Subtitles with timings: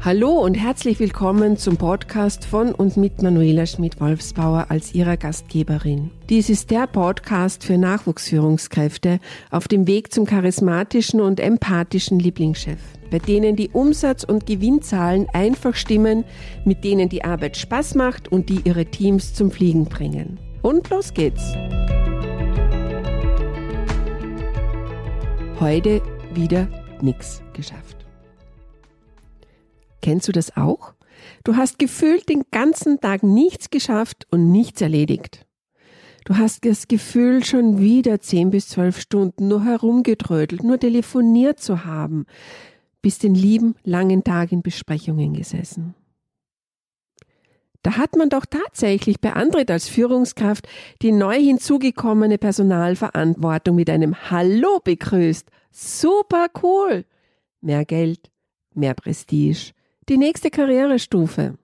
[0.00, 6.12] Hallo und herzlich willkommen zum Podcast von und mit Manuela Schmidt-Wolfsbauer als ihrer Gastgeberin.
[6.28, 9.18] Dies ist der Podcast für Nachwuchsführungskräfte
[9.50, 12.78] auf dem Weg zum charismatischen und empathischen Lieblingschef,
[13.10, 16.24] bei denen die Umsatz- und Gewinnzahlen einfach stimmen,
[16.64, 20.38] mit denen die Arbeit Spaß macht und die ihre Teams zum Fliegen bringen.
[20.62, 21.42] Und los geht's!
[25.58, 26.00] Heute
[26.34, 26.68] wieder
[27.02, 27.97] nichts geschafft.
[30.08, 30.94] Kennst du das auch?
[31.44, 35.46] Du hast gefühlt den ganzen Tag nichts geschafft und nichts erledigt.
[36.24, 41.84] Du hast das Gefühl, schon wieder zehn bis zwölf Stunden nur herumgetrödelt, nur telefoniert zu
[41.84, 42.24] haben,
[43.02, 45.94] bis den lieben langen Tag in Besprechungen gesessen.
[47.82, 50.66] Da hat man doch tatsächlich bei Andret als Führungskraft
[51.02, 55.50] die neu hinzugekommene Personalverantwortung mit einem Hallo begrüßt.
[55.70, 57.04] Super cool!
[57.60, 58.30] Mehr Geld,
[58.72, 59.74] mehr Prestige,
[60.08, 61.58] die nächste Karrierestufe.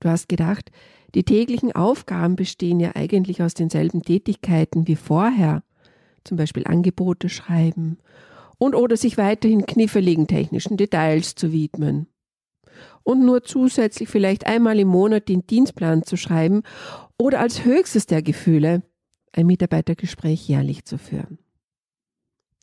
[0.00, 0.70] Du hast gedacht,
[1.14, 5.62] die täglichen Aufgaben bestehen ja eigentlich aus denselben Tätigkeiten wie vorher,
[6.24, 7.98] zum Beispiel Angebote schreiben
[8.58, 12.06] und oder sich weiterhin kniffligen technischen Details zu widmen.
[13.02, 16.62] Und nur zusätzlich vielleicht einmal im Monat den Dienstplan zu schreiben
[17.18, 18.82] oder als höchstes der Gefühle
[19.32, 21.38] ein Mitarbeitergespräch jährlich zu führen.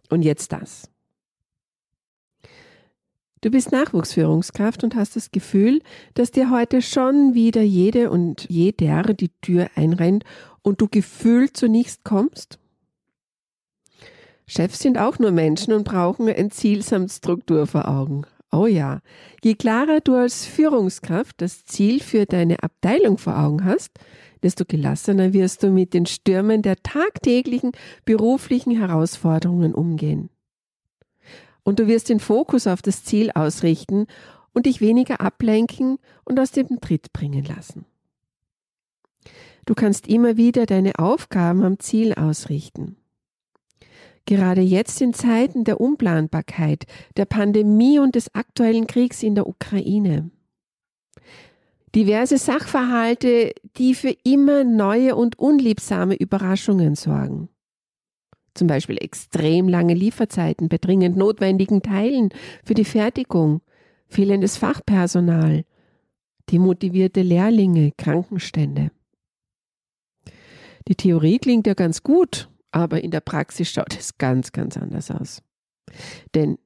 [0.09, 0.89] Und jetzt das.
[3.41, 5.81] Du bist Nachwuchsführungskraft und hast das Gefühl,
[6.15, 10.23] dass dir heute schon wieder jede und jeder die Tür einrennt
[10.63, 12.57] und du gefühlt zu nichts kommst?
[14.47, 18.23] Chefs sind auch nur Menschen und brauchen eine zielsame Struktur vor Augen.
[18.51, 19.01] Oh ja,
[19.43, 23.99] je klarer du als Führungskraft das Ziel für deine Abteilung vor Augen hast,
[24.41, 27.73] desto gelassener wirst du mit den Stürmen der tagtäglichen
[28.05, 30.29] beruflichen Herausforderungen umgehen
[31.67, 34.07] und du wirst den Fokus auf das Ziel ausrichten
[34.53, 37.83] und dich weniger ablenken und aus dem Tritt bringen lassen.
[39.65, 42.95] Du kannst immer wieder deine Aufgaben am Ziel ausrichten.
[44.25, 46.85] Gerade jetzt in Zeiten der Unplanbarkeit,
[47.17, 50.31] der Pandemie und des aktuellen Kriegs in der Ukraine.
[51.95, 57.49] Diverse Sachverhalte, die für immer neue und unliebsame Überraschungen sorgen
[58.57, 62.29] zum Beispiel extrem lange Lieferzeiten bei dringend notwendigen Teilen
[62.63, 63.61] für die Fertigung,
[64.07, 65.65] fehlendes Fachpersonal,
[66.51, 68.91] demotivierte Lehrlinge, Krankenstände.
[70.87, 75.11] Die Theorie klingt ja ganz gut, aber in der Praxis schaut es ganz, ganz anders
[75.11, 75.41] aus.
[76.33, 76.57] Denn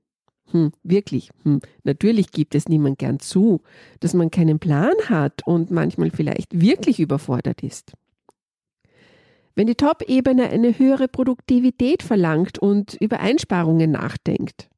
[0.52, 3.62] hm, wirklich, hm, natürlich gibt es niemand gern zu,
[4.00, 7.94] dass man keinen Plan hat und manchmal vielleicht wirklich überfordert ist.
[9.56, 14.70] Wenn die Top-Ebene eine höhere Produktivität verlangt und über Einsparungen nachdenkt.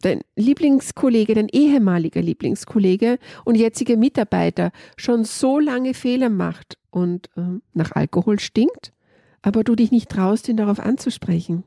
[0.00, 7.60] Dein Lieblingskollege, dein ehemaliger Lieblingskollege und jetziger Mitarbeiter schon so lange Fehler macht und äh,
[7.72, 8.92] nach Alkohol stinkt,
[9.42, 11.64] aber du dich nicht traust, ihn darauf anzusprechen.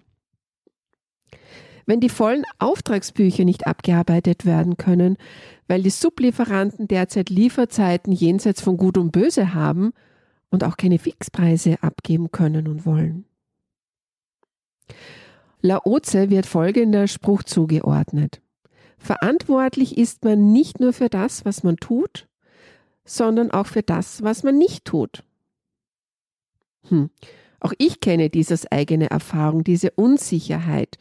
[1.86, 5.18] Wenn die vollen Auftragsbücher nicht abgearbeitet werden können,
[5.68, 9.94] weil die Sublieferanten derzeit Lieferzeiten jenseits von Gut und Böse haben,
[10.50, 13.26] und auch keine Fixpreise abgeben können und wollen.
[15.62, 18.42] Laoze wird folgender Spruch zugeordnet.
[18.98, 22.28] Verantwortlich ist man nicht nur für das, was man tut,
[23.06, 25.24] sondern auch für das, was man nicht tut.
[26.88, 27.10] Hm.
[27.60, 30.98] Auch ich kenne dieses eigene Erfahrung, diese Unsicherheit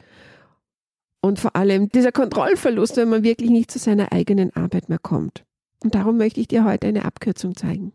[1.20, 5.44] und vor allem dieser Kontrollverlust, wenn man wirklich nicht zu seiner eigenen Arbeit mehr kommt.
[5.82, 7.92] Und darum möchte ich dir heute eine Abkürzung zeigen.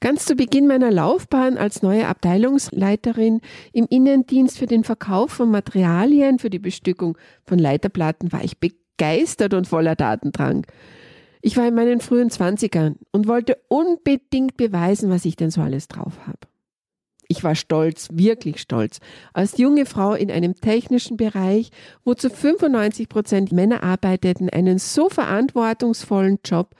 [0.00, 3.40] Ganz zu Beginn meiner Laufbahn als neue Abteilungsleiterin
[3.72, 9.54] im Innendienst für den Verkauf von Materialien für die Bestückung von Leiterplatten war ich begeistert
[9.54, 10.66] und voller Datendrang.
[11.40, 15.88] Ich war in meinen frühen Zwanzigern und wollte unbedingt beweisen, was ich denn so alles
[15.88, 16.38] drauf habe.
[17.32, 19.00] Ich war stolz, wirklich stolz,
[19.32, 21.70] als junge Frau in einem technischen Bereich,
[22.04, 26.74] wo zu 95 Prozent Männer arbeiteten, einen so verantwortungsvollen Job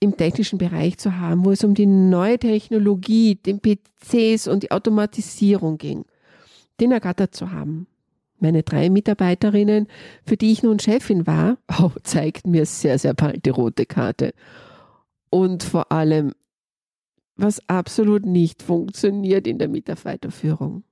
[0.00, 4.70] im technischen Bereich zu haben, wo es um die neue Technologie, den PCs und die
[4.70, 6.04] Automatisierung ging,
[6.80, 7.86] den ergattert zu haben.
[8.38, 9.86] Meine drei Mitarbeiterinnen,
[10.26, 14.34] für die ich nun Chefin war, oh, zeigten mir sehr, sehr bald die rote Karte.
[15.30, 16.34] Und vor allem,
[17.36, 20.84] was absolut nicht funktioniert in der Mitarbeiterführung.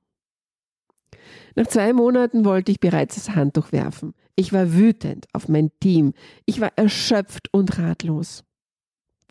[1.54, 4.14] Nach zwei Monaten wollte ich bereits das Handtuch werfen.
[4.36, 6.12] Ich war wütend auf mein Team.
[6.44, 8.44] Ich war erschöpft und ratlos.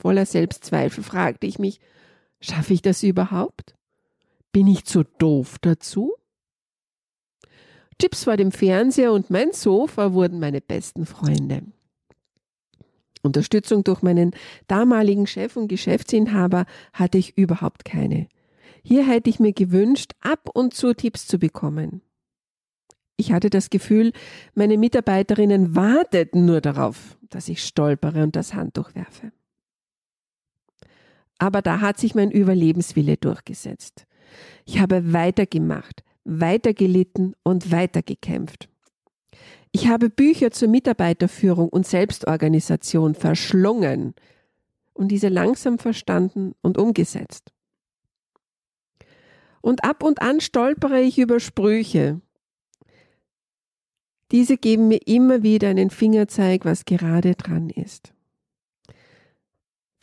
[0.03, 1.79] Voller Selbstzweifel fragte ich mich,
[2.41, 3.73] schaffe ich das überhaupt?
[4.51, 6.13] Bin ich zu doof dazu?
[8.01, 11.63] Chips vor dem Fernseher und mein Sofa wurden meine besten Freunde.
[13.21, 14.31] Unterstützung durch meinen
[14.67, 18.27] damaligen Chef und Geschäftsinhaber hatte ich überhaupt keine.
[18.83, 22.01] Hier hätte ich mir gewünscht, ab und zu Tipps zu bekommen.
[23.15, 24.11] Ich hatte das Gefühl,
[24.53, 29.31] meine Mitarbeiterinnen warteten nur darauf, dass ich stolpere und das Handtuch werfe.
[31.37, 34.05] Aber da hat sich mein Überlebenswille durchgesetzt.
[34.65, 38.69] Ich habe weitergemacht, weitergelitten und weitergekämpft.
[39.71, 44.13] Ich habe Bücher zur Mitarbeiterführung und Selbstorganisation verschlungen
[44.93, 47.51] und diese langsam verstanden und umgesetzt.
[49.61, 52.21] Und ab und an stolpere ich über Sprüche.
[54.31, 58.13] Diese geben mir immer wieder einen Fingerzeig, was gerade dran ist.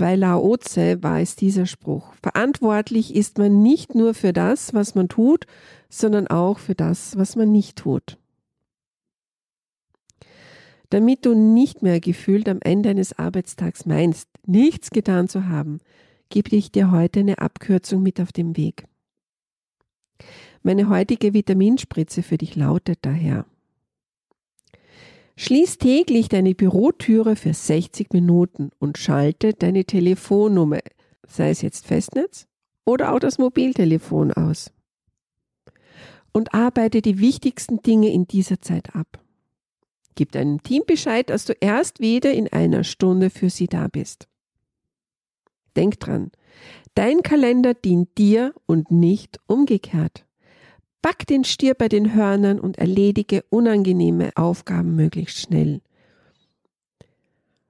[0.00, 2.14] Bei Lao Tse war es dieser Spruch.
[2.22, 5.44] Verantwortlich ist man nicht nur für das, was man tut,
[5.90, 8.16] sondern auch für das, was man nicht tut.
[10.88, 15.80] Damit du nicht mehr gefühlt am Ende eines Arbeitstags meinst, nichts getan zu haben,
[16.30, 18.86] gebe ich dir heute eine Abkürzung mit auf dem Weg.
[20.62, 23.44] Meine heutige Vitaminspritze für dich lautet daher.
[25.42, 30.80] Schließ täglich deine Bürotüre für 60 Minuten und schalte deine Telefonnummer,
[31.26, 32.46] sei es jetzt Festnetz
[32.84, 34.70] oder auch das Mobiltelefon aus.
[36.34, 39.18] Und arbeite die wichtigsten Dinge in dieser Zeit ab.
[40.14, 44.28] Gib deinem Team Bescheid, dass du erst wieder in einer Stunde für sie da bist.
[45.74, 46.32] Denk dran,
[46.94, 50.26] dein Kalender dient dir und nicht umgekehrt.
[51.02, 55.80] Pack den Stier bei den Hörnern und erledige unangenehme Aufgaben möglichst schnell.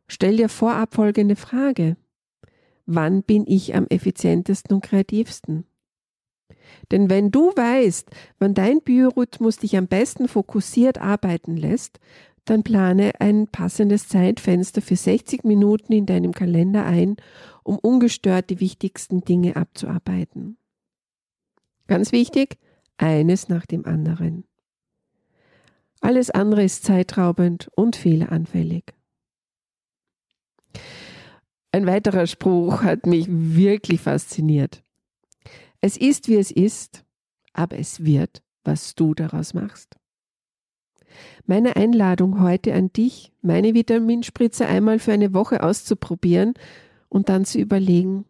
[0.08, 1.96] Stell dir vorab folgende Frage.
[2.86, 5.64] Wann bin ich am effizientesten und kreativsten?
[6.90, 8.10] Denn wenn du weißt,
[8.40, 12.00] wann dein Biorhythmus dich am besten fokussiert arbeiten lässt,
[12.44, 17.16] dann plane ein passendes Zeitfenster für 60 Minuten in deinem Kalender ein,
[17.62, 20.56] um ungestört die wichtigsten Dinge abzuarbeiten.
[21.86, 22.58] Ganz wichtig,
[23.00, 24.44] eines nach dem anderen.
[26.00, 28.84] Alles andere ist zeitraubend und fehleranfällig.
[31.72, 34.82] Ein weiterer Spruch hat mich wirklich fasziniert.
[35.80, 37.04] Es ist, wie es ist,
[37.52, 39.96] aber es wird, was du daraus machst.
[41.46, 46.54] Meine Einladung heute an dich, meine Vitaminspritze einmal für eine Woche auszuprobieren
[47.08, 48.24] und dann zu überlegen,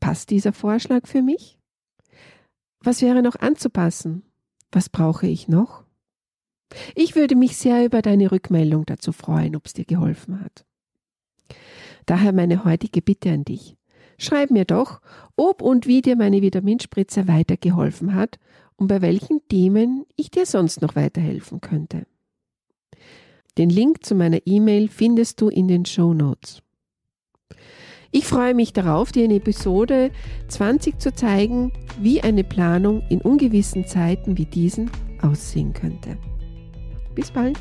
[0.00, 1.58] passt dieser Vorschlag für mich?
[2.84, 4.22] Was wäre noch anzupassen?
[4.70, 5.84] Was brauche ich noch?
[6.94, 10.66] Ich würde mich sehr über deine Rückmeldung dazu freuen, ob es dir geholfen hat.
[12.04, 13.76] Daher meine heutige Bitte an dich.
[14.18, 15.00] Schreib mir doch,
[15.36, 18.38] ob und wie dir meine Vitaminspritze weitergeholfen hat
[18.76, 22.06] und bei welchen Themen ich dir sonst noch weiterhelfen könnte.
[23.56, 26.63] Den Link zu meiner E-Mail findest du in den Show Notes.
[28.16, 30.12] Ich freue mich darauf, dir in Episode
[30.46, 34.88] 20 zu zeigen, wie eine Planung in ungewissen Zeiten wie diesen
[35.20, 36.16] aussehen könnte.
[37.16, 37.58] Bis bald!